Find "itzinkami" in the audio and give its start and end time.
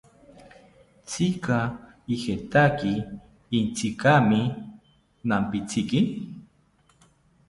3.59-4.41